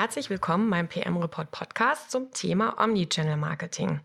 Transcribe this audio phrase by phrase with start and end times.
[0.00, 4.00] Herzlich willkommen beim PM Report Podcast zum Thema Omnichannel Marketing.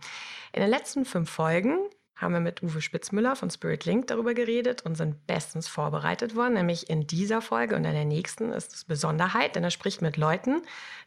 [0.52, 1.78] In den letzten fünf Folgen
[2.18, 6.56] haben wir mit Uwe Spitzmüller von Spirit Link darüber geredet und sind bestens vorbereitet worden.
[6.56, 10.18] Nämlich in dieser Folge und in der nächsten ist es Besonderheit, denn er spricht mit
[10.18, 10.64] Leuten,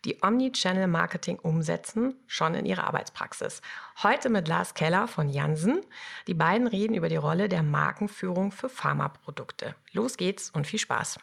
[0.07, 3.61] die Omnichannel Marketing umsetzen, schon in ihrer Arbeitspraxis.
[4.03, 5.83] Heute mit Lars Keller von Jansen.
[6.29, 9.75] Die beiden reden über die Rolle der Markenführung für Pharmaprodukte.
[9.93, 11.19] Los geht's und viel Spaß.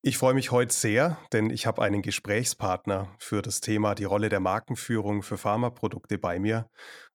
[0.00, 4.28] Ich freue mich heute sehr, denn ich habe einen Gesprächspartner für das Thema die Rolle
[4.28, 6.70] der Markenführung für Pharmaprodukte bei mir,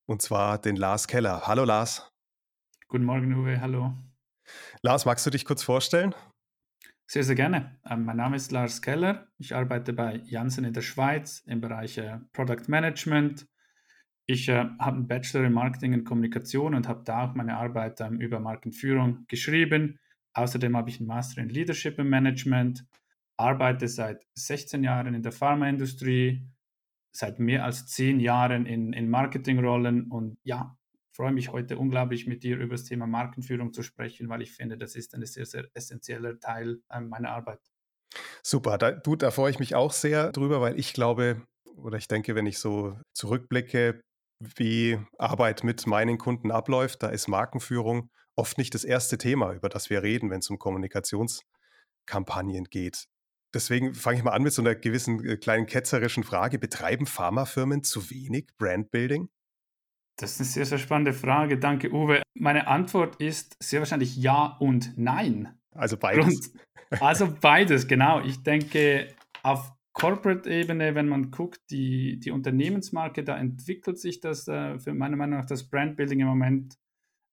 [0.06, 1.48] und zwar den Lars Keller.
[1.48, 2.12] Hallo Lars.
[2.90, 3.62] Guten Morgen, Uwe.
[3.62, 3.94] Hallo.
[4.82, 6.14] Lars, magst du dich kurz vorstellen?
[7.08, 7.80] Sehr, sehr gerne.
[7.90, 9.28] Ähm, mein Name ist Lars Keller.
[9.38, 13.48] Ich arbeite bei Janssen in der Schweiz im Bereich äh, Product Management.
[14.26, 18.02] Ich äh, habe einen Bachelor in Marketing und Kommunikation und habe da auch meine Arbeit
[18.02, 20.00] ähm, über Markenführung geschrieben.
[20.34, 22.86] Außerdem habe ich einen Master in Leadership and Management,
[23.38, 26.48] arbeite seit 16 Jahren in der Pharmaindustrie,
[27.16, 30.78] seit mehr als 10 Jahren in, in Marketingrollen und ja,
[31.12, 34.78] freue mich heute unglaublich mit dir über das Thema Markenführung zu sprechen, weil ich finde,
[34.78, 37.60] das ist ein sehr, sehr essentieller Teil äh, meiner Arbeit.
[38.42, 41.42] Super, da, du, da freue ich mich auch sehr drüber, weil ich glaube,
[41.76, 44.02] oder ich denke, wenn ich so zurückblicke,
[44.40, 49.70] wie Arbeit mit meinen Kunden abläuft, da ist Markenführung oft nicht das erste Thema, über
[49.70, 53.08] das wir reden, wenn es um Kommunikationskampagnen geht.
[53.54, 56.58] Deswegen fange ich mal an mit so einer gewissen äh, kleinen ketzerischen Frage.
[56.58, 59.30] Betreiben Pharmafirmen zu wenig Brandbuilding?
[60.18, 61.60] Das ist eine sehr, sehr spannende Frage.
[61.60, 62.22] Danke, Uwe.
[62.36, 65.60] Meine Antwort ist sehr wahrscheinlich ja und nein.
[65.72, 66.54] Also beides.
[67.00, 68.22] also beides, genau.
[68.22, 74.80] Ich denke, auf Corporate-Ebene, wenn man guckt, die, die Unternehmensmarke, da entwickelt sich das äh,
[74.80, 76.76] für meiner Meinung nach das Brandbuilding im Moment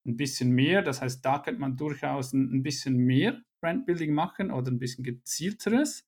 [0.06, 0.83] ein bisschen mehr.
[0.83, 6.06] Das heißt, da könnte man durchaus ein, bisschen mehr Brandbuilding machen oder ein bisschen gezielteres.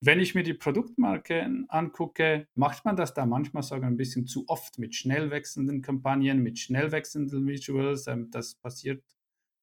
[0.00, 4.44] Wenn ich mir die Produktmarke angucke, macht man das da manchmal sogar ein bisschen zu
[4.48, 8.06] oft mit schnell wechselnden Kampagnen, mit schnell wechselnden Visuals.
[8.08, 9.04] Ähm, das passiert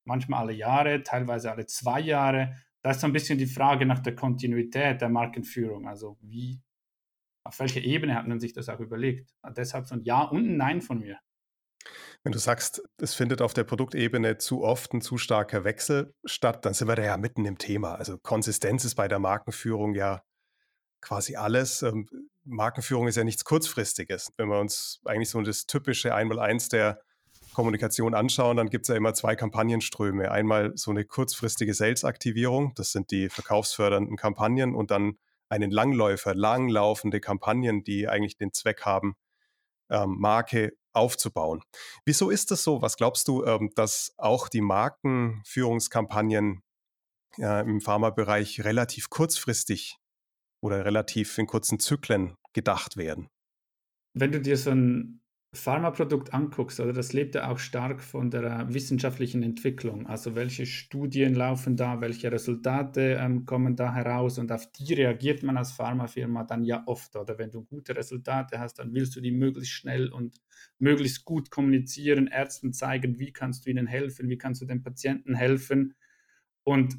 [0.06, 2.56] manchmal alle Jahre, teilweise alle zwei Jahre.
[2.81, 5.88] Da ist so ein bisschen die Frage nach der Kontinuität der Markenführung.
[5.88, 6.62] Also wie,
[7.44, 9.34] auf welcher Ebene hat man sich das auch überlegt?
[9.57, 11.19] Deshalb so ein Ja und ein Nein von mir.
[12.24, 16.66] Wenn du sagst, es findet auf der Produktebene zu oft ein zu starker Wechsel statt,
[16.66, 17.96] dann sind wir da ja mitten im Thema.
[17.96, 20.22] Also Konsistenz ist bei der Markenführung ja
[21.02, 21.81] quasi alles.
[21.81, 22.07] Ähm,
[22.44, 24.34] Markenführung ist ja nichts Kurzfristiges.
[24.38, 27.00] Wenn wir uns eigentlich so das typische Einmaleins der
[27.53, 30.31] Kommunikation anschauen, dann gibt es ja immer zwei Kampagnenströme.
[30.31, 35.18] Einmal so eine kurzfristige Sales-Aktivierung, das sind die verkaufsfördernden Kampagnen, und dann
[35.50, 39.16] einen Langläufer, langlaufende Kampagnen, die eigentlich den Zweck haben,
[39.89, 41.61] ähm, Marke aufzubauen.
[42.05, 42.81] Wieso ist das so?
[42.81, 46.61] Was glaubst du, ähm, dass auch die Markenführungskampagnen
[47.38, 49.97] äh, im Pharmabereich relativ kurzfristig
[50.61, 53.29] oder relativ in kurzen Zyklen gedacht werden?
[54.13, 58.71] Wenn du dir so ein Pharmaprodukt anguckst, oder das lebt ja auch stark von der
[58.71, 60.05] wissenschaftlichen Entwicklung.
[60.05, 65.41] Also welche Studien laufen da, welche Resultate ähm, kommen da heraus und auf die reagiert
[65.41, 67.15] man als Pharmafirma dann ja oft.
[67.15, 70.39] Oder wenn du gute Resultate hast, dann willst du die möglichst schnell und
[70.77, 75.33] möglichst gut kommunizieren, Ärzten zeigen, wie kannst du ihnen helfen, wie kannst du den Patienten
[75.33, 75.95] helfen.
[76.63, 76.95] Und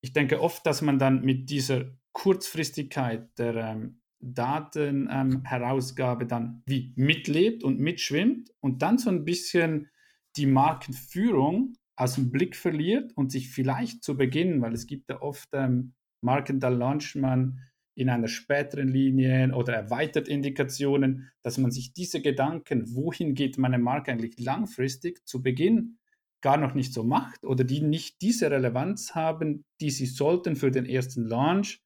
[0.00, 4.00] ich denke oft, dass man dann mit dieser Kurzfristigkeit der ähm,
[4.34, 9.88] Datenherausgabe ähm, dann wie mitlebt und mitschwimmt und dann so ein bisschen
[10.36, 15.22] die Markenführung aus dem Blick verliert und sich vielleicht zu Beginn, weil es gibt ja
[15.22, 17.60] oft ähm, Marken, da launcht man
[17.94, 23.78] in einer späteren Linie oder erweitert Indikationen, dass man sich diese Gedanken, wohin geht meine
[23.78, 25.98] Marke eigentlich langfristig, zu Beginn
[26.42, 30.70] gar noch nicht so macht oder die nicht diese Relevanz haben, die sie sollten für
[30.70, 31.80] den ersten Launch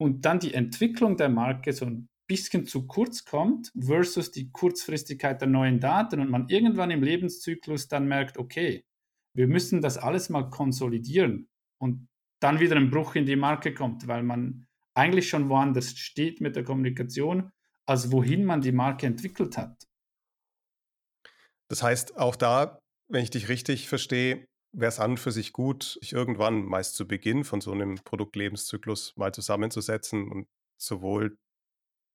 [0.00, 5.40] und dann die Entwicklung der Marke so ein bisschen zu kurz kommt versus die Kurzfristigkeit
[5.40, 8.84] der neuen Daten und man irgendwann im Lebenszyklus dann merkt, okay,
[9.34, 11.48] wir müssen das alles mal konsolidieren
[11.80, 12.08] und
[12.40, 16.56] dann wieder ein Bruch in die Marke kommt, weil man eigentlich schon woanders steht mit
[16.56, 17.50] der Kommunikation,
[17.86, 19.84] als wohin man die Marke entwickelt hat.
[21.68, 22.78] Das heißt, auch da,
[23.08, 26.94] wenn ich dich richtig verstehe, wäre es an und für sich gut, sich irgendwann, meist
[26.94, 30.48] zu Beginn von so einem Produktlebenszyklus, mal zusammenzusetzen und
[30.80, 31.36] sowohl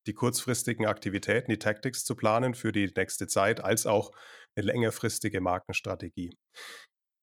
[0.06, 4.12] die kurzfristigen Aktivitäten, die Tactics zu planen für die nächste Zeit, als auch
[4.56, 6.36] eine längerfristige Markenstrategie.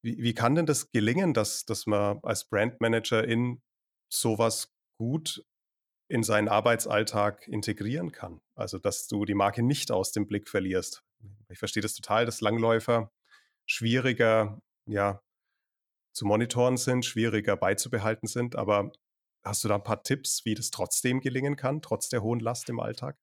[0.03, 3.61] Wie, wie kann denn das gelingen, dass, dass man als Brandmanager in
[4.13, 5.45] sowas gut
[6.09, 8.41] in seinen Arbeitsalltag integrieren kann?
[8.55, 11.03] Also, dass du die Marke nicht aus dem Blick verlierst.
[11.51, 13.13] Ich verstehe das total, dass Langläufer
[13.67, 15.23] schwieriger ja,
[16.13, 18.93] zu monitoren sind, schwieriger beizubehalten sind, aber
[19.43, 22.69] Hast du da ein paar Tipps, wie das trotzdem gelingen kann, trotz der hohen Last
[22.69, 23.17] im Alltag?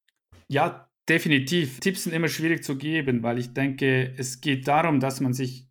[0.48, 1.80] Ja, definitiv.
[1.80, 5.68] Tipps sind immer schwierig zu geben, weil ich denke, es geht darum, dass man sich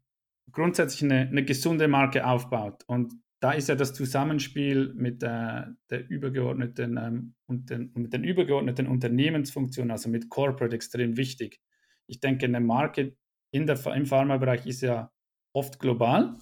[0.53, 2.85] grundsätzlich eine, eine gesunde Marke aufbaut.
[2.87, 8.25] Und da ist ja das Zusammenspiel mit der, der übergeordneten ähm, und den, mit den
[8.25, 11.61] übergeordneten Unternehmensfunktionen, also mit Corporate, extrem wichtig.
[12.07, 13.17] Ich denke, eine Marke
[13.51, 15.13] in der, im Pharmabereich ist ja
[15.57, 16.37] oft global.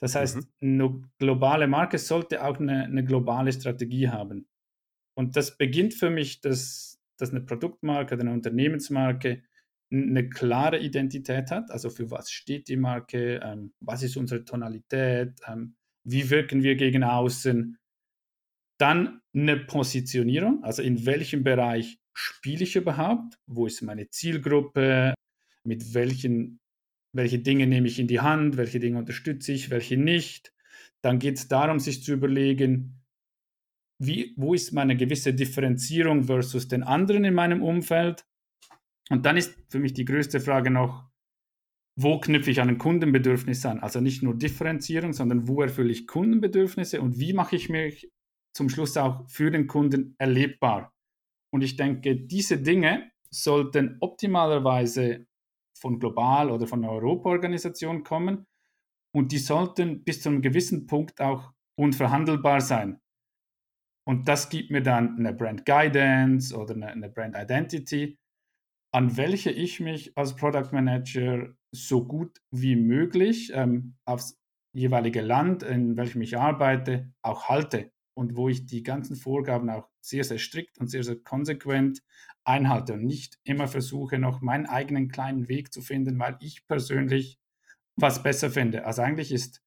[0.00, 0.46] Das heißt, mhm.
[0.62, 4.48] eine globale Marke sollte auch eine, eine, globale Strategie haben.
[5.14, 9.42] Und das beginnt für mich, dass, dass eine Produktmarke oder eine Unternehmensmarke
[9.92, 11.70] eine klare Identität hat.
[11.70, 16.76] Also für was steht die Marke, ähm, was ist unsere Tonalität, ähm, wie wirken wir
[16.76, 17.76] gegen außen.
[18.78, 25.12] Dann eine Positionierung, also in welchem Bereich spiele ich überhaupt, wo ist meine Zielgruppe,
[25.64, 26.60] mit welchen
[27.12, 30.52] welche Dinge nehme ich in die Hand, welche Dinge unterstütze ich, welche nicht.
[31.02, 33.02] Dann geht es darum, sich zu überlegen,
[33.98, 38.24] wie, wo ist meine gewisse Differenzierung versus den anderen in meinem Umfeld.
[39.10, 41.10] Und dann ist für mich die größte Frage noch,
[41.96, 43.80] wo knüpfe ich an ein Kundenbedürfnis an?
[43.80, 48.10] Also nicht nur Differenzierung, sondern wo erfülle ich Kundenbedürfnisse und wie mache ich mich
[48.54, 50.94] zum Schluss auch für den Kunden erlebbar?
[51.52, 55.26] Und ich denke, diese Dinge sollten optimalerweise
[55.80, 58.46] von global oder von einer Europaorganisation kommen
[59.14, 63.00] und die sollten bis zu einem gewissen Punkt auch unverhandelbar sein.
[64.06, 68.18] Und das gibt mir dann eine Brand Guidance oder eine, eine Brand Identity,
[68.92, 74.38] an welche ich mich als Product Manager so gut wie möglich ähm, aufs
[74.76, 79.88] jeweilige Land, in welchem ich arbeite, auch halte und wo ich die ganzen Vorgaben auch
[80.02, 82.02] sehr, sehr strikt und sehr, sehr konsequent
[82.44, 87.38] einhalte und nicht immer versuche, noch meinen eigenen kleinen Weg zu finden, weil ich persönlich
[87.96, 88.84] was besser finde.
[88.84, 89.62] Also eigentlich ist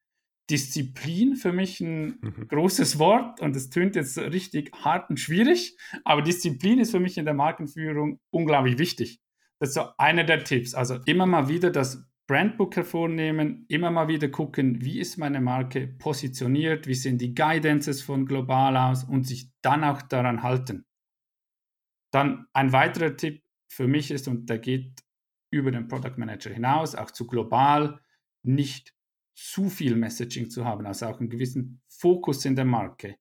[0.51, 2.47] Disziplin für mich ein mhm.
[2.47, 7.17] großes Wort und es tönt jetzt richtig hart und schwierig, aber Disziplin ist für mich
[7.17, 9.19] in der Markenführung unglaublich wichtig.
[9.57, 10.75] Das ist so einer der Tipps.
[10.75, 15.87] Also immer mal wieder das Brandbook hervornehmen, immer mal wieder gucken, wie ist meine Marke
[15.87, 20.85] positioniert, wie sehen die Guidances von global aus und sich dann auch daran halten.
[22.11, 25.03] Dann ein weiterer Tipp für mich ist, und der geht
[25.51, 27.99] über den Product Manager hinaus, auch zu global,
[28.43, 28.93] nicht
[29.35, 33.17] zu viel Messaging zu haben, also auch einen gewissen Fokus in der Marke.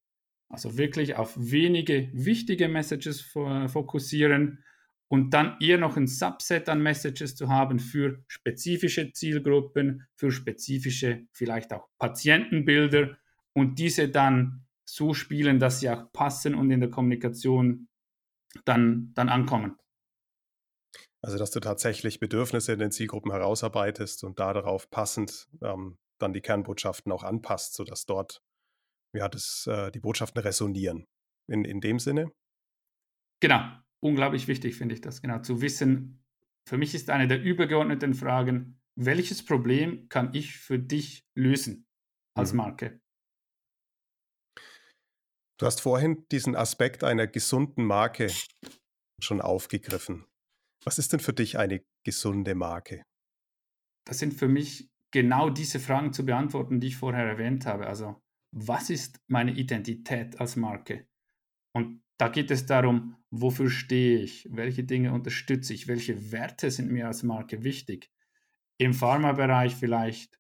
[0.48, 4.62] Also wirklich auf wenige wichtige Messages fokussieren
[5.12, 11.26] und dann eher noch ein Subset an Messages zu haben für spezifische Zielgruppen, für spezifische
[11.32, 13.18] vielleicht auch Patientenbilder
[13.52, 17.88] und diese dann so spielen, dass sie auch passen und in der Kommunikation
[18.64, 19.76] dann, dann ankommen.
[21.20, 26.32] Also, dass du tatsächlich Bedürfnisse in den Zielgruppen herausarbeitest und da darauf passend ähm, dann
[26.32, 28.42] die Kernbotschaften auch anpasst, sodass dort
[29.12, 31.06] ja, das, äh, die Botschaften resonieren.
[31.48, 32.32] In, in dem Sinne?
[33.40, 33.60] Genau,
[34.02, 36.22] unglaublich wichtig finde ich das, genau, zu wissen,
[36.68, 41.86] für mich ist eine der übergeordneten Fragen, welches Problem kann ich für dich lösen
[42.34, 42.58] als mhm.
[42.58, 43.00] Marke?
[45.58, 48.30] Du hast vorhin diesen Aspekt einer gesunden Marke
[49.20, 50.26] schon aufgegriffen.
[50.84, 53.04] Was ist denn für dich eine gesunde Marke?
[54.04, 57.86] Das sind für mich genau diese Fragen zu beantworten, die ich vorher erwähnt habe.
[57.86, 58.20] Also,
[58.52, 61.06] was ist meine Identität als Marke?
[61.74, 66.88] Und da geht es darum, wofür stehe ich, welche Dinge unterstütze ich, welche Werte sind
[66.88, 68.12] mir als Marke wichtig.
[68.78, 70.38] Im Pharmabereich vielleicht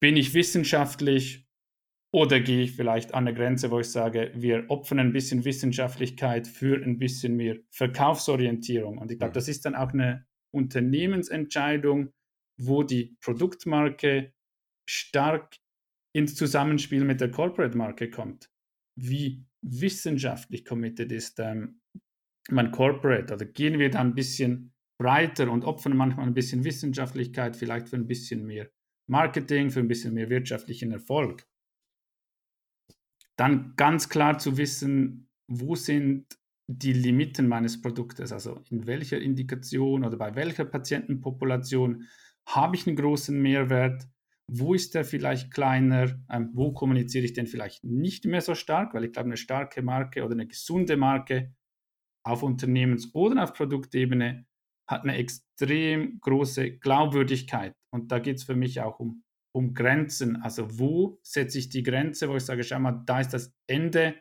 [0.00, 1.46] bin ich wissenschaftlich
[2.10, 6.48] oder gehe ich vielleicht an eine Grenze, wo ich sage, wir opfern ein bisschen Wissenschaftlichkeit
[6.48, 8.96] für ein bisschen mehr Verkaufsorientierung.
[8.96, 12.14] Und ich glaube, das ist dann auch eine Unternehmensentscheidung,
[12.56, 14.32] wo die Produktmarke
[14.88, 15.58] stark
[16.14, 18.50] ins Zusammenspiel mit der Corporate-Marke kommt.
[18.98, 21.80] Wie wissenschaftlich committed ist ähm,
[22.48, 23.34] mein Corporate?
[23.34, 27.96] Oder gehen wir da ein bisschen breiter und opfern manchmal ein bisschen Wissenschaftlichkeit, vielleicht für
[27.96, 28.70] ein bisschen mehr
[29.08, 31.46] Marketing, für ein bisschen mehr wirtschaftlichen Erfolg?
[33.36, 40.04] Dann ganz klar zu wissen, wo sind die Limiten meines Produktes, also in welcher Indikation
[40.04, 42.06] oder bei welcher Patientenpopulation
[42.46, 44.08] habe ich einen großen Mehrwert,
[44.48, 48.94] wo ist der vielleicht kleiner, ähm, wo kommuniziere ich denn vielleicht nicht mehr so stark,
[48.94, 51.54] weil ich glaube, eine starke Marke oder eine gesunde Marke
[52.24, 54.46] auf Unternehmens- oder auf Produktebene
[54.88, 57.74] hat eine extrem große Glaubwürdigkeit.
[57.92, 60.36] Und da geht es für mich auch um, um Grenzen.
[60.36, 64.20] Also wo setze ich die Grenze, wo ich sage, schau mal, da ist das Ende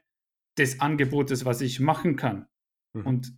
[0.57, 2.47] des Angebotes, was ich machen kann.
[2.95, 3.05] Mhm.
[3.05, 3.37] Und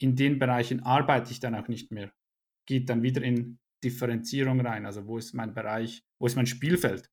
[0.00, 2.12] in den Bereichen arbeite ich dann auch nicht mehr.
[2.66, 4.86] Geht dann wieder in Differenzierung rein.
[4.86, 7.10] Also wo ist mein Bereich, wo ist mein Spielfeld?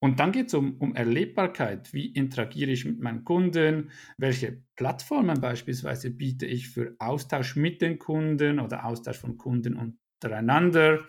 [0.00, 1.92] Und dann geht es um, um Erlebbarkeit.
[1.92, 3.90] Wie interagiere ich mit meinen Kunden?
[4.16, 9.74] Welche Plattformen beispielsweise biete ich für Austausch mit den Kunden oder Austausch von Kunden
[10.20, 11.04] untereinander?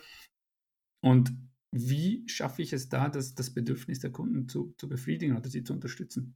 [1.01, 1.31] Und
[1.71, 5.63] wie schaffe ich es da, das, das Bedürfnis der Kunden zu, zu befriedigen oder sie
[5.63, 6.35] zu unterstützen?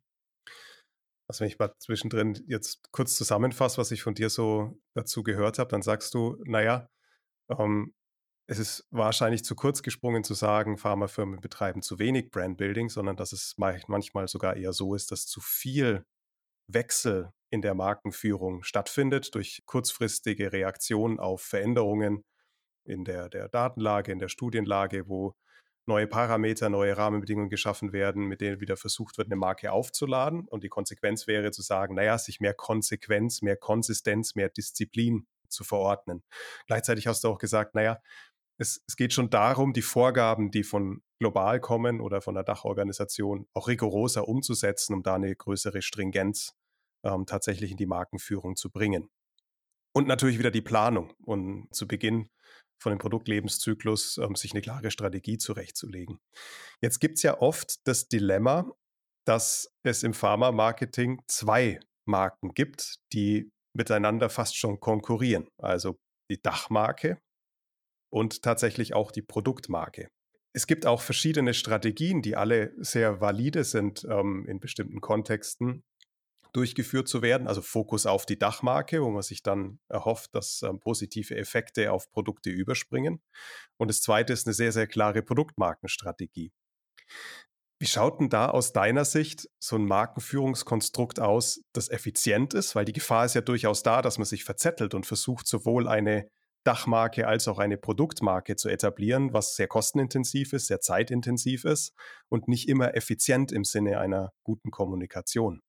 [1.27, 5.57] Also wenn ich mal zwischendrin jetzt kurz zusammenfasse, was ich von dir so dazu gehört
[5.57, 6.87] habe, dann sagst du, naja,
[7.49, 7.93] ähm,
[8.47, 13.31] es ist wahrscheinlich zu kurz gesprungen zu sagen, Pharmafirmen betreiben zu wenig Brandbuilding, sondern dass
[13.31, 16.05] es manchmal sogar eher so ist, dass zu viel
[16.67, 22.23] Wechsel in der Markenführung stattfindet durch kurzfristige Reaktionen auf Veränderungen
[22.85, 25.35] in der, der Datenlage, in der Studienlage, wo
[25.85, 30.47] neue Parameter, neue Rahmenbedingungen geschaffen werden, mit denen wieder versucht wird, eine Marke aufzuladen.
[30.47, 35.63] Und die Konsequenz wäre zu sagen, naja, sich mehr Konsequenz, mehr Konsistenz, mehr Disziplin zu
[35.63, 36.23] verordnen.
[36.67, 37.99] Gleichzeitig hast du auch gesagt, naja,
[38.57, 43.47] es, es geht schon darum, die Vorgaben, die von global kommen oder von der Dachorganisation,
[43.53, 46.53] auch rigoroser umzusetzen, um da eine größere Stringenz
[47.03, 49.09] ähm, tatsächlich in die Markenführung zu bringen.
[49.95, 52.29] Und natürlich wieder die Planung und zu Beginn
[52.81, 56.19] von dem Produktlebenszyklus ähm, sich eine klare Strategie zurechtzulegen.
[56.81, 58.71] Jetzt gibt es ja oft das Dilemma,
[59.25, 65.47] dass es im Pharma-Marketing zwei Marken gibt, die miteinander fast schon konkurrieren.
[65.57, 65.99] Also
[66.29, 67.19] die Dachmarke
[68.09, 70.09] und tatsächlich auch die Produktmarke.
[70.53, 75.83] Es gibt auch verschiedene Strategien, die alle sehr valide sind ähm, in bestimmten Kontexten
[76.53, 77.47] durchgeführt zu werden.
[77.47, 82.11] Also Fokus auf die Dachmarke, wo man sich dann erhofft, dass ähm, positive Effekte auf
[82.11, 83.21] Produkte überspringen.
[83.77, 86.51] Und das Zweite ist eine sehr, sehr klare Produktmarkenstrategie.
[87.83, 92.75] Wie schaut denn da aus deiner Sicht so ein Markenführungskonstrukt aus, das effizient ist?
[92.75, 96.29] Weil die Gefahr ist ja durchaus da, dass man sich verzettelt und versucht, sowohl eine
[96.63, 101.93] Dachmarke als auch eine Produktmarke zu etablieren, was sehr kostenintensiv ist, sehr zeitintensiv ist
[102.29, 105.59] und nicht immer effizient im Sinne einer guten Kommunikation.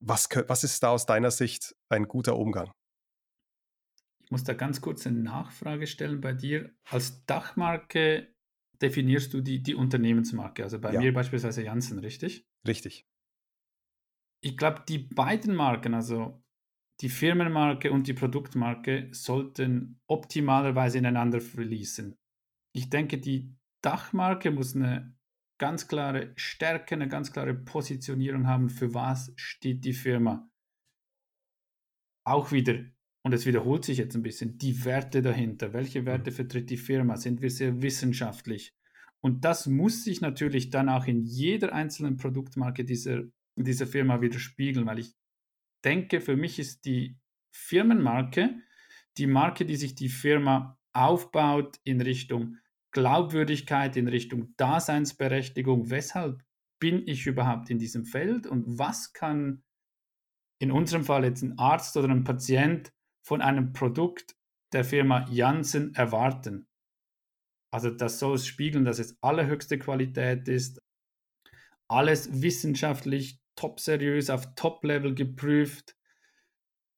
[0.00, 2.72] Was, was ist da aus deiner Sicht ein guter Umgang?
[4.24, 6.72] Ich muss da ganz kurz eine Nachfrage stellen bei dir.
[6.90, 8.33] Als Dachmarke
[8.82, 11.00] definierst du die, die Unternehmensmarke, also bei ja.
[11.00, 12.46] mir beispielsweise Janssen, richtig?
[12.66, 13.06] Richtig.
[14.42, 16.42] Ich glaube, die beiden Marken, also
[17.00, 22.16] die Firmenmarke und die Produktmarke sollten optimalerweise ineinander fließen.
[22.72, 25.16] Ich denke, die Dachmarke muss eine
[25.58, 30.48] ganz klare Stärke, eine ganz klare Positionierung haben, für was steht die Firma.
[32.26, 32.84] Auch wieder,
[33.24, 35.72] und es wiederholt sich jetzt ein bisschen, die Werte dahinter.
[35.72, 36.34] Welche Werte mhm.
[36.34, 37.16] vertritt die Firma?
[37.16, 38.74] Sind wir sehr wissenschaftlich?
[39.20, 43.22] Und das muss sich natürlich dann auch in jeder einzelnen Produktmarke dieser,
[43.56, 45.14] dieser Firma widerspiegeln, weil ich
[45.84, 47.16] denke, für mich ist die
[47.50, 48.60] Firmenmarke
[49.16, 52.58] die Marke, die sich die Firma aufbaut in Richtung
[52.90, 55.90] Glaubwürdigkeit, in Richtung Daseinsberechtigung.
[55.90, 56.42] Weshalb
[56.80, 59.62] bin ich überhaupt in diesem Feld und was kann
[60.60, 62.92] in unserem Fall jetzt ein Arzt oder ein Patient
[63.24, 64.36] von einem Produkt
[64.72, 66.66] der Firma Janssen erwarten?
[67.72, 70.78] Also das soll es spiegeln, dass es allerhöchste Qualität ist,
[71.88, 75.96] alles wissenschaftlich top seriös, auf Top-Level geprüft.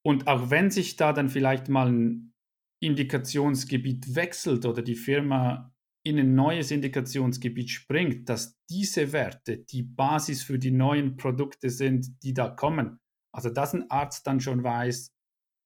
[0.04, 2.34] Und auch wenn sich da dann vielleicht mal ein
[2.80, 5.72] Indikationsgebiet wechselt oder die Firma
[6.04, 12.22] in ein neues Indikationsgebiet springt, dass diese Werte die Basis für die neuen Produkte sind,
[12.22, 13.00] die da kommen.
[13.32, 15.15] Also dass ein Arzt dann schon weiß,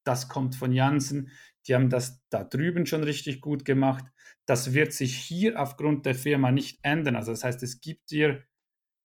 [0.05, 1.31] das kommt von Janssen,
[1.67, 4.05] die haben das da drüben schon richtig gut gemacht.
[4.47, 7.17] Das wird sich hier aufgrund der Firma nicht ändern.
[7.17, 8.45] Also das heißt, es gibt dir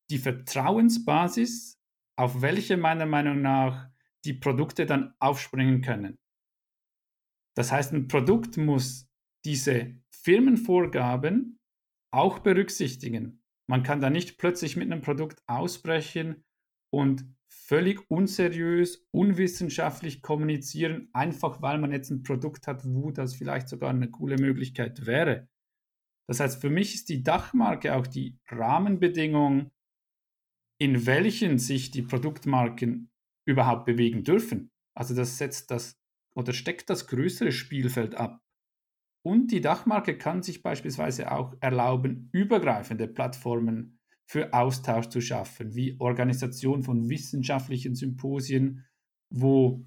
[0.09, 1.79] die Vertrauensbasis,
[2.17, 3.89] auf welche meiner Meinung nach
[4.23, 6.17] die Produkte dann aufspringen können.
[7.55, 9.07] Das heißt, ein Produkt muss
[9.45, 11.59] diese Firmenvorgaben
[12.11, 13.43] auch berücksichtigen.
[13.67, 16.43] Man kann da nicht plötzlich mit einem Produkt ausbrechen
[16.91, 17.25] und
[17.67, 23.89] völlig unseriös, unwissenschaftlich kommunizieren, einfach weil man jetzt ein Produkt hat, wo das vielleicht sogar
[23.89, 25.47] eine coole Möglichkeit wäre.
[26.27, 29.71] Das heißt, für mich ist die Dachmarke auch die Rahmenbedingung
[30.77, 33.09] in welchen sich die Produktmarken
[33.47, 34.71] überhaupt bewegen dürfen.
[34.93, 35.97] Also das setzt das
[36.35, 38.41] oder steckt das größere Spielfeld ab.
[39.25, 45.99] Und die Dachmarke kann sich beispielsweise auch erlauben, übergreifende Plattformen für Austausch zu schaffen, wie
[45.99, 48.85] Organisation von wissenschaftlichen Symposien
[49.29, 49.85] wo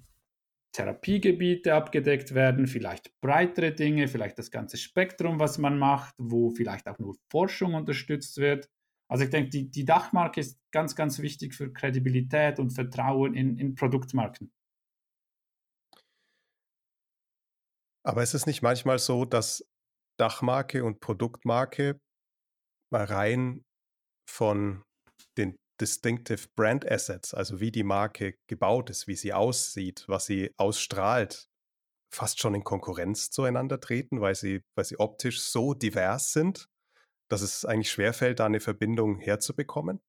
[0.73, 6.87] Therapiegebiete abgedeckt werden, vielleicht breitere Dinge, vielleicht das ganze Spektrum, was man macht, wo vielleicht
[6.87, 8.69] auch nur Forschung unterstützt wird.
[9.09, 13.57] Also ich denke, die, die Dachmarke ist ganz, ganz wichtig für Kredibilität und Vertrauen in,
[13.57, 14.51] in Produktmarken.
[18.03, 19.67] Aber ist es nicht manchmal so, dass
[20.17, 21.99] Dachmarke und Produktmarke
[22.91, 23.65] rein
[24.29, 24.83] von
[25.37, 30.53] den Distinctive Brand Assets, also wie die Marke gebaut ist, wie sie aussieht, was sie
[30.57, 31.49] ausstrahlt,
[32.13, 36.67] fast schon in Konkurrenz zueinander treten, weil sie, weil sie optisch so divers sind,
[37.29, 40.01] dass es eigentlich schwerfällt, da eine Verbindung herzubekommen?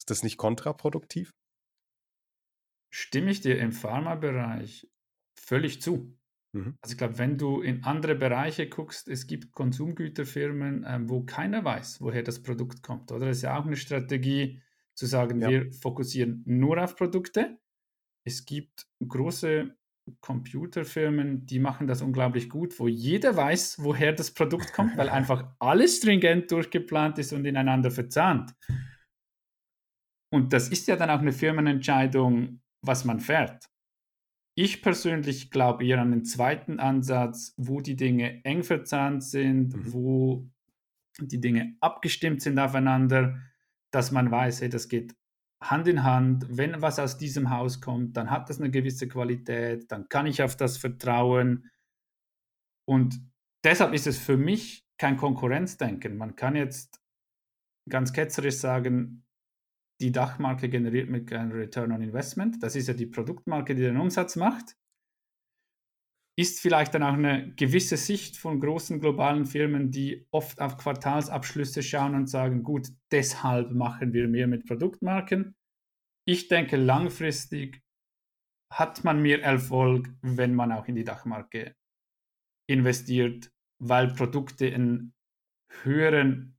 [0.00, 1.32] Ist das nicht kontraproduktiv?
[2.90, 4.88] Stimme ich dir im Pharmabereich
[5.38, 6.17] völlig zu.
[6.52, 6.78] Mhm.
[6.80, 11.64] Also ich glaube, wenn du in andere Bereiche guckst, es gibt Konsumgüterfirmen, ähm, wo keiner
[11.64, 13.12] weiß, woher das Produkt kommt.
[13.12, 14.60] Oder es ist ja auch eine Strategie
[14.94, 15.48] zu sagen, ja.
[15.48, 17.58] wir fokussieren nur auf Produkte.
[18.24, 19.74] Es gibt große
[20.20, 25.54] Computerfirmen, die machen das unglaublich gut, wo jeder weiß, woher das Produkt kommt, weil einfach
[25.58, 28.54] alles stringent durchgeplant ist und ineinander verzahnt.
[30.30, 33.68] Und das ist ja dann auch eine Firmenentscheidung, was man fährt.
[34.60, 39.92] Ich persönlich glaube eher an den zweiten Ansatz, wo die Dinge eng verzahnt sind, mhm.
[39.92, 40.50] wo
[41.20, 43.38] die Dinge abgestimmt sind aufeinander,
[43.92, 45.14] dass man weiß, hey, das geht
[45.62, 46.44] Hand in Hand.
[46.48, 50.42] Wenn was aus diesem Haus kommt, dann hat das eine gewisse Qualität, dann kann ich
[50.42, 51.70] auf das vertrauen.
[52.84, 53.14] Und
[53.62, 56.16] deshalb ist es für mich kein Konkurrenzdenken.
[56.16, 57.00] Man kann jetzt
[57.88, 59.24] ganz ketzerisch sagen,
[60.00, 62.62] die Dachmarke generiert mit keinem Return on Investment.
[62.62, 64.76] Das ist ja die Produktmarke, die den Umsatz macht.
[66.38, 71.82] Ist vielleicht dann auch eine gewisse Sicht von großen globalen Firmen, die oft auf Quartalsabschlüsse
[71.82, 75.56] schauen und sagen, gut, deshalb machen wir mehr mit Produktmarken.
[76.28, 77.82] Ich denke, langfristig
[78.72, 81.74] hat man mehr Erfolg, wenn man auch in die Dachmarke
[82.68, 83.50] investiert,
[83.82, 85.14] weil Produkte einen
[85.82, 86.57] höheren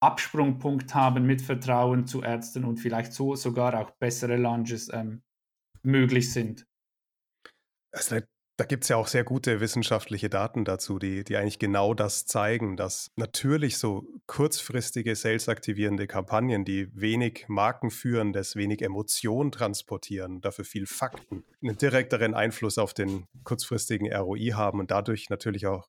[0.00, 5.22] Absprungpunkt haben mit Vertrauen zu Ärzten und vielleicht so sogar auch bessere Lunges ähm,
[5.82, 6.66] möglich sind.
[7.92, 8.20] Also
[8.58, 12.26] da gibt es ja auch sehr gute wissenschaftliche Daten dazu, die, die eigentlich genau das
[12.26, 20.86] zeigen, dass natürlich so kurzfristige sales-aktivierende Kampagnen, die wenig markenführendes, wenig Emotion transportieren, dafür viel
[20.86, 25.88] Fakten, einen direkteren Einfluss auf den kurzfristigen ROI haben und dadurch natürlich auch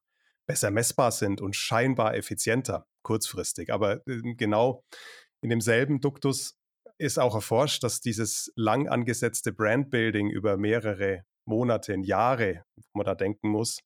[0.49, 3.71] besser messbar sind und scheinbar effizienter kurzfristig.
[3.71, 4.83] Aber ähm, genau
[5.43, 6.57] in demselben Duktus
[6.97, 13.13] ist auch erforscht, dass dieses lang angesetzte Brandbuilding über mehrere Monate, Jahre, wo man da
[13.13, 13.81] denken muss,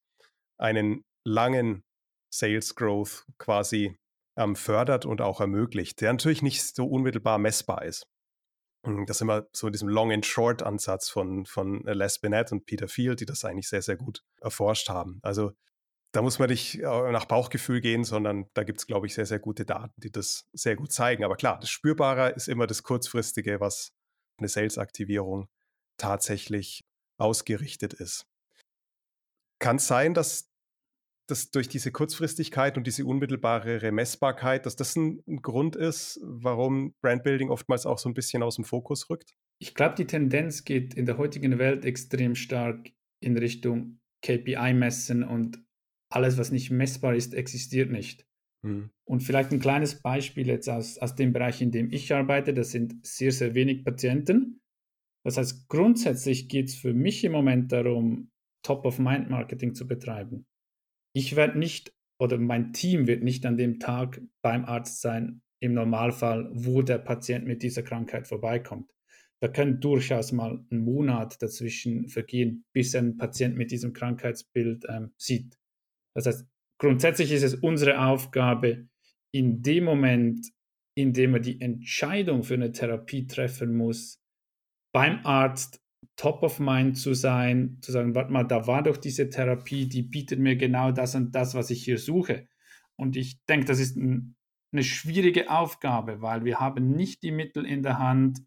[0.58, 1.84] einen langen
[2.32, 3.98] Sales Growth quasi
[4.38, 8.06] ähm, fördert und auch ermöglicht, der natürlich nicht so unmittelbar messbar ist.
[9.06, 12.64] Das ist immer so in diesem Long and Short Ansatz von, von Les Binet und
[12.64, 15.20] Peter Field, die das eigentlich sehr, sehr gut erforscht haben.
[15.22, 15.52] Also
[16.14, 19.26] da muss man nicht äh, nach Bauchgefühl gehen, sondern da gibt es, glaube ich, sehr,
[19.26, 21.24] sehr gute Daten, die das sehr gut zeigen.
[21.24, 23.92] Aber klar, das Spürbare ist immer das Kurzfristige, was
[24.38, 25.48] eine Sales-Aktivierung
[25.98, 26.84] tatsächlich
[27.18, 28.26] ausgerichtet ist.
[29.58, 30.50] Kann es sein, dass
[31.26, 36.94] das durch diese Kurzfristigkeit und diese unmittelbare Messbarkeit, dass das ein, ein Grund ist, warum
[37.00, 39.34] Brandbuilding oftmals auch so ein bisschen aus dem Fokus rückt?
[39.58, 45.63] Ich glaube, die Tendenz geht in der heutigen Welt extrem stark in Richtung KPI-Messen und
[46.14, 48.26] alles, was nicht messbar ist, existiert nicht.
[48.62, 48.90] Mhm.
[49.04, 52.70] Und vielleicht ein kleines Beispiel jetzt aus, aus dem Bereich, in dem ich arbeite, das
[52.70, 54.60] sind sehr, sehr wenig Patienten.
[55.24, 58.30] Das heißt, grundsätzlich geht es für mich im Moment darum,
[58.62, 60.46] Top-of-Mind-Marketing zu betreiben.
[61.14, 65.74] Ich werde nicht oder mein Team wird nicht an dem Tag beim Arzt sein, im
[65.74, 68.90] Normalfall, wo der Patient mit dieser Krankheit vorbeikommt.
[69.40, 75.12] Da können durchaus mal ein Monat dazwischen vergehen, bis ein Patient mit diesem Krankheitsbild ähm,
[75.16, 75.58] sieht.
[76.14, 76.46] Das heißt,
[76.78, 78.88] grundsätzlich ist es unsere Aufgabe,
[79.32, 80.50] in dem Moment,
[80.96, 84.20] in dem er die Entscheidung für eine Therapie treffen muss,
[84.92, 85.80] beim Arzt
[86.16, 90.02] top of mind zu sein, zu sagen, warte mal, da war doch diese Therapie, die
[90.02, 92.46] bietet mir genau das und das, was ich hier suche.
[92.96, 94.36] Und ich denke, das ist ein,
[94.72, 98.40] eine schwierige Aufgabe, weil wir haben nicht die Mittel in der Hand,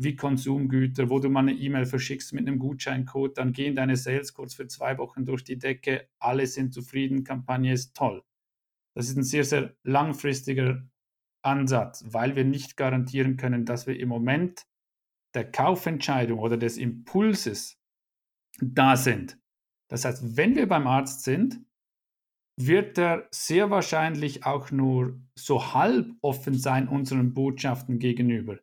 [0.00, 4.32] wie Konsumgüter, wo du mal eine E-Mail verschickst mit einem Gutscheincode, dann gehen deine Sales
[4.32, 8.22] kurz für zwei Wochen durch die Decke, alle sind zufrieden, Kampagne ist toll.
[8.94, 10.88] Das ist ein sehr, sehr langfristiger
[11.42, 14.66] Ansatz, weil wir nicht garantieren können, dass wir im Moment
[15.34, 17.76] der Kaufentscheidung oder des Impulses
[18.60, 19.36] da sind.
[19.88, 21.60] Das heißt, wenn wir beim Arzt sind,
[22.56, 28.58] wird er sehr wahrscheinlich auch nur so halb offen sein unseren Botschaften gegenüber.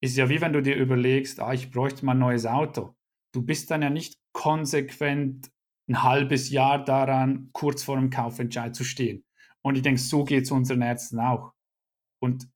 [0.00, 2.94] Ist ja wie wenn du dir überlegst, ah, ich bräuchte mal ein neues Auto.
[3.32, 5.50] Du bist dann ja nicht konsequent
[5.88, 9.24] ein halbes Jahr daran, kurz vor dem Kaufentscheid zu stehen.
[9.62, 11.52] Und ich denke, so geht es unseren Ärzten auch.
[12.20, 12.48] Und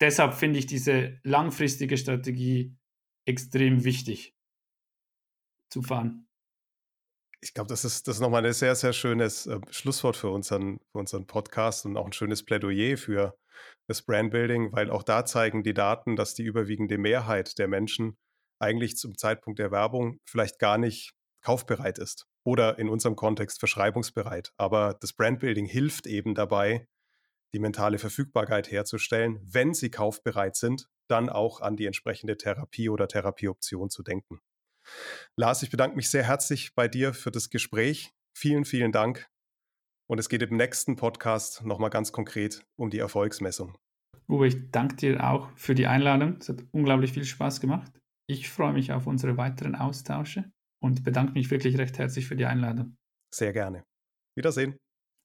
[0.00, 2.76] deshalb finde ich diese langfristige Strategie
[3.24, 4.34] extrem wichtig
[5.70, 6.26] zu fahren.
[7.40, 10.78] Ich glaube, das ist, das ist nochmal ein sehr, sehr schönes äh, Schlusswort für unseren,
[10.92, 13.36] für unseren Podcast und auch ein schönes Plädoyer für
[13.86, 18.16] das Brandbuilding, weil auch da zeigen die Daten, dass die überwiegende Mehrheit der Menschen
[18.58, 21.12] eigentlich zum Zeitpunkt der Werbung vielleicht gar nicht
[21.42, 24.52] kaufbereit ist oder in unserem Kontext verschreibungsbereit.
[24.56, 26.86] Aber das Brandbuilding hilft eben dabei,
[27.52, 33.08] die mentale Verfügbarkeit herzustellen, wenn sie kaufbereit sind, dann auch an die entsprechende Therapie oder
[33.08, 34.40] Therapieoption zu denken.
[35.36, 38.12] Lars, ich bedanke mich sehr herzlich bei dir für das Gespräch.
[38.34, 39.31] Vielen, vielen Dank.
[40.12, 43.78] Und es geht im nächsten Podcast nochmal ganz konkret um die Erfolgsmessung.
[44.28, 46.36] Uwe, ich danke dir auch für die Einladung.
[46.38, 47.90] Es hat unglaublich viel Spaß gemacht.
[48.26, 52.44] Ich freue mich auf unsere weiteren Austausche und bedanke mich wirklich recht herzlich für die
[52.44, 52.94] Einladung.
[53.34, 53.84] Sehr gerne.
[54.36, 54.76] Wiedersehen.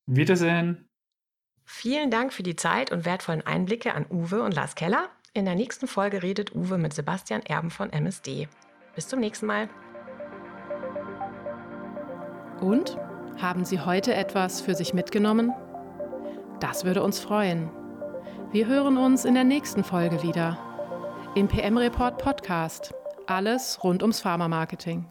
[0.09, 0.87] Wiedersehen.
[1.65, 5.09] Vielen Dank für die Zeit und wertvollen Einblicke an Uwe und Lars Keller.
[5.33, 8.47] In der nächsten Folge redet Uwe mit Sebastian Erben von MSD.
[8.95, 9.69] Bis zum nächsten Mal.
[12.61, 12.97] Und?
[13.39, 15.53] Haben Sie heute etwas für sich mitgenommen?
[16.59, 17.69] Das würde uns freuen.
[18.51, 20.57] Wir hören uns in der nächsten Folge wieder.
[21.35, 22.95] Im PM Report Podcast.
[23.27, 25.05] Alles rund ums Pharma-Marketing.